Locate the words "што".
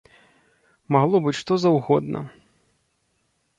1.41-1.53